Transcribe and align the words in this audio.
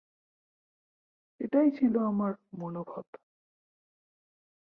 এটাই 1.39 1.69
ছিল 1.71 1.93
আমার 2.03 2.31
মনোভাব। 2.59 3.05